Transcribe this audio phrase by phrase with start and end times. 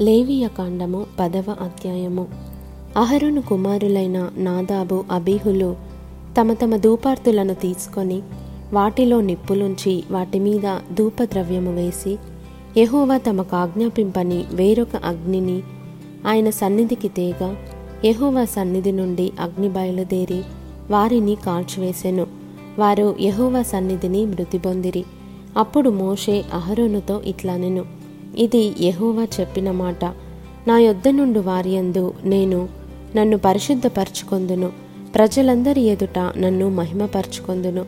[0.00, 2.26] లేవియ కాండము పదవ అధ్యాయము.
[2.96, 5.76] అహరును కుమారులైన నాదాబు అబీహులు
[6.40, 8.22] తమ తమ ధూపార్తులను తీసుకొని
[8.72, 12.18] వాటిలో నిప్పులుంచి వాటి మీద ధూపద్రవ్యము వేసి
[12.76, 15.62] యహోవా తమకు ఆజ్ఞాపింపని వేరొక అగ్నిని
[16.26, 17.56] ఆయన సన్నిధికి తేగా
[18.04, 20.42] యహోవా సన్నిధి నుండి అగ్ని బయలుదేరి
[20.90, 22.26] వారిని కాల్చివేసెను.
[22.78, 25.04] వారు యహోవా సన్నిధిని మృతి పొందిరి.
[25.56, 28.01] అప్పుడు మోషే అహరోనుతో ఇట్లానెను.
[28.38, 30.04] ఇది యెహోవా చెప్పిన మాట.
[30.68, 32.68] నా యొద్ద నుండి వారియందు నేను
[33.16, 34.72] నన్ను పరిశుద్ధపరచుకొందును.
[35.14, 37.84] ప్రజలందరి ఎదుట నన్ను మహిమపరచుకొందును.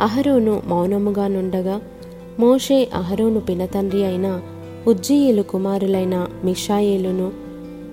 [0.00, 1.80] అహరోను మౌనముగా నుండగా
[2.40, 4.40] మోషే అహరోను పినతండ్రి అయిన
[4.86, 7.32] ఉజ్జీయులు కుమారులైన మిషాయేలును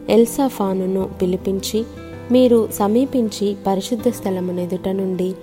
[0.09, 1.85] ఎల్సాఫానును పిలిపించి
[2.31, 5.33] మీరు సమీపించి పరిశుద్ధ స్థలమునెదుట నుండి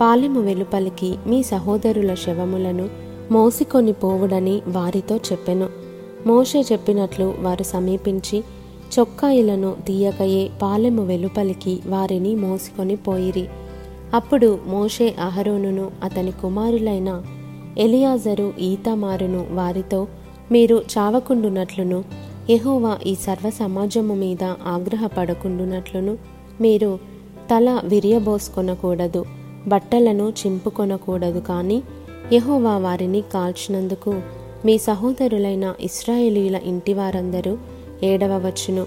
[0.00, 2.88] పాలెము వెలుపలికి మీ సహోదరుల శవములను
[3.30, 5.81] మోసికొని పోవుడని వారితో చెప్పెను.
[6.26, 8.44] మోషే చెప్పినట్లు వారు సమీపించి
[8.98, 13.48] చొక్కాయిలను తీయకయే పాలెము వెలుపలికి వారిని మోసుకొని పోయిరి.
[14.14, 17.22] అప్పుడు మోషే అహరోనును అతని కుమారులైన
[17.78, 20.06] ఎలియాజరు ఈతమారును వారితో
[20.52, 22.04] మీరు చావకుండునట్లును
[22.50, 26.18] ఎహోవా ఈ సర్వ సమాజము మీద ఆగ్రహపడకుండునట్లును
[26.60, 26.98] మీరు
[27.50, 29.24] తల విరియబోసుకొనకూడదు
[29.68, 31.82] బట్టలను చింపుకొనకూడదు కానీ
[32.32, 37.58] యహోవా వారిని కాల్చినందుకు మీ సహోదరులైన ఇస్రాయేలీల ఇంటి వారందరూ
[38.02, 38.86] ఏడవవచ్చును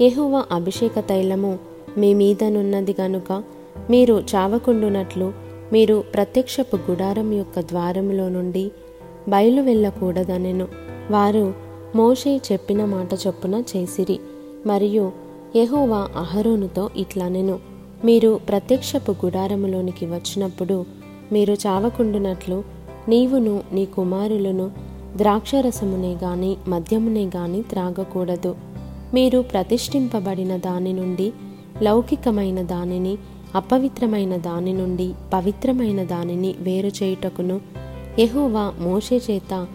[0.00, 1.58] యహోవా అభిషేక తైలము
[1.98, 3.42] మీ మీదనున్నది గనుక
[3.90, 5.32] మీరు చావకుండునట్లు
[5.72, 8.70] మీరు ప్రత్యక్షపు గుడారం యొక్క ద్వారములో నుండి
[9.28, 10.68] బయలు వెళ్ళకూడదనెను.
[11.10, 11.54] వారు
[11.96, 14.20] మోషే చెప్పిన మాట చొప్పున చేసిరి.
[14.66, 15.12] మరియు
[15.56, 17.58] యహోవా అహరోనుతో ఇట్లనెను.
[18.04, 20.84] మీరు ప్రత్యక్షపు గుడారములోనికి వచ్చినప్పుడు
[21.32, 22.64] మీరు చావకుండునట్లు
[23.08, 24.85] నీవును నీ కుమారులను
[25.16, 28.56] ద్రాక్షరసమునే గాని మద్యమునే గాని త్రాగకూడదు.
[29.14, 31.32] మీరు ప్రతిష్ఠింపబడిన దాని నుండి
[31.82, 33.18] లౌకికమైన దానిని
[33.54, 37.60] అపవిత్రమైన దాని నుండి పవిత్రమైన దానిని వేరు చేయుటకును
[38.18, 39.66] యహోవా మోషే చేత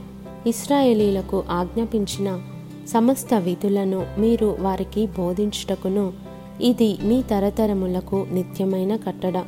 [0.47, 2.39] ఇస్రాయేలీలకు ఆజ్ఞాపించిన
[2.87, 6.13] సమస్త విధులను మీరు వారికి బోధించుటకును
[6.61, 9.43] ఇది మీ తరతరములకు నిత్యమైన కట్టడ.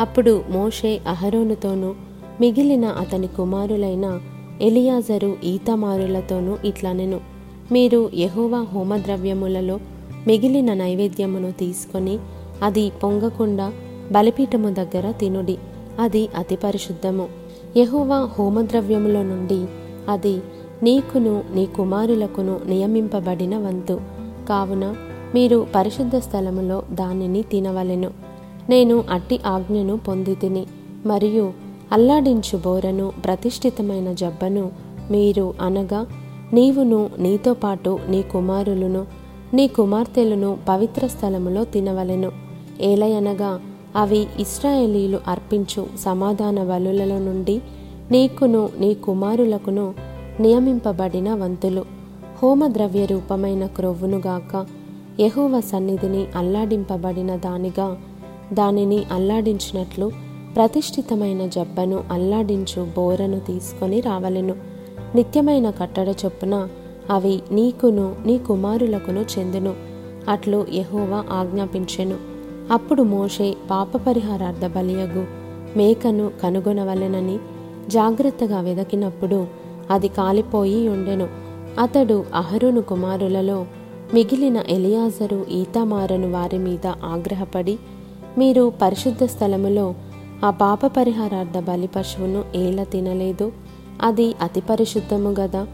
[0.00, 1.94] అప్పుడు మోషే అహరోనుతోనూ
[2.40, 4.20] మిగిలిన అతని కుమారులైన
[4.62, 7.20] ఎలియాజరు ఈతమారులతోనూ ఇట్లనెను.
[7.72, 9.80] మీరు యహోవా హోమద్రవ్యములలో
[10.26, 12.18] మిగిలిన నైవేద్యమును తీసుకొని
[12.62, 13.72] అది పొంగకుండా
[14.12, 15.58] బలిపీఠము దగ్గర తినుడి.
[16.00, 17.28] అది అతి పరిశుద్ధము.
[17.76, 19.66] యహోవా హోమద్రవ్యములో నుండి
[20.08, 20.40] అది
[20.82, 24.00] నీకును నీ కుమారులకును నియమింపబడిన వంతు.
[24.48, 24.94] కావున
[25.34, 28.10] మీరు పరిశుద్ధ స్థలములో దానిని తినవలెను.
[28.68, 30.66] నేను అట్టి ఆజ్ఞను పొంది తిని
[31.06, 31.52] మరియు
[31.92, 34.70] అల్లాడించు బోరను ప్రతిష్ఠితమైన జబ్బను
[35.10, 36.06] మీరు అనగా
[36.52, 39.06] నీవును నీతో పాటు నీ కుమారులను
[39.54, 42.32] నీ కుమార్తెలను పవిత్ర స్థలములో తినవలెను.
[42.80, 43.60] ఏలయనగా
[43.96, 47.60] అవి ఇస్రాయేలీలు అర్పించు సమాధాన వలులలో నుండి
[48.10, 49.94] నీకును నీ కుమారులకును
[50.40, 51.84] నియమింపబడిన వంతులు.
[52.42, 54.66] హోమద్రవ్య రూపమైన క్రొవ్వునుగాక
[55.20, 57.98] యహోవ సన్నిధిని అల్లాడింపబడిన దానిగా
[58.52, 60.27] దానిని అల్లాడించినట్లు
[60.58, 64.54] ప్రతిష్ఠితమైన జబ్బను అల్లాడించు బోరను తీసుకొని రావలెను.
[65.14, 66.68] నిత్యమైన కట్టడ చొప్పున
[67.10, 69.74] అవి నీకును నీ కుమారులకును చెందును.
[70.28, 72.16] అట్లు యహోవా ఆజ్ఞాపించెను.
[72.70, 75.26] అప్పుడు మోషే పాపపరిహారార్థ బలియగు
[75.76, 77.38] మేకను కనుగొనవలెనని
[77.88, 79.46] జాగ్రత్తగా వెదకినప్పుడు
[79.90, 81.28] అది కాలిపోయి ఉండెను.
[81.80, 83.66] అతడు అహరును కుమారులలో
[84.14, 87.78] మిగిలిన ఎలియాజరు ఈతమారను వారి మీద ఆగ్రహపడి
[88.38, 89.94] మీరు పరిశుద్ధ స్థలములో
[90.44, 93.52] ఆ పాప పరిహారార్థ బలి పశువును ఏల తినలేదు.
[94.02, 95.66] అది అతి పరిశుద్ధము గదా.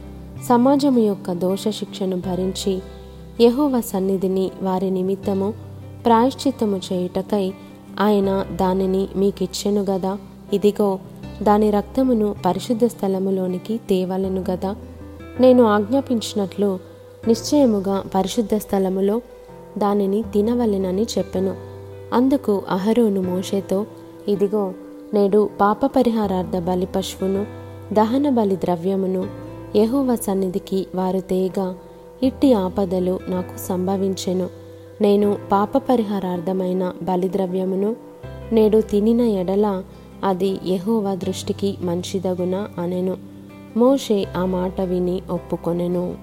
[0.48, 2.82] సమాజము యొక్క దోష శిక్షను భరించి
[3.40, 5.54] యహోవ సన్నిధిని వారి నిమిత్తము
[6.06, 7.52] ప్రాయశ్చిత్తము చేయుటకై
[8.00, 10.18] ఆయన దానిని మీకిచ్చెను గదా.
[10.52, 10.98] ఇదిగో
[11.42, 14.76] దాని రక్తమును పరిశుద్ధ స్థలములోనికి తేవలను గదా.
[15.40, 16.78] నేను ఆజ్ఞాపించినట్లు
[17.28, 19.20] నిశ్చయముగా పరిశుద్ధ స్థలములో
[19.78, 21.54] దానిని తినవలెనని చెప్పెను.
[22.14, 23.86] అందుకు అహరోను మోషేతో
[24.28, 24.72] ఇదిగో
[25.14, 27.46] నేడు పాప పరిహారార్థ బలి పశువును
[27.92, 29.26] దహన బలి ద్రవ్యమును
[29.76, 31.74] యహువ సన్నిధికి వారు తేగా
[32.22, 34.48] ఇట్టి ఆపదలు నాకు సంభవించెను.
[35.00, 37.96] నేను పాప పరిహారార్థమైన బలిద్రవ్యమును
[38.52, 39.82] నేడు తినిన ఎడల
[40.24, 43.16] అది యహోవ దృష్టికి మంచిదగునా అనెను.
[43.76, 46.14] మోషే ఆ మాట విని ఒప్పుకొనెను.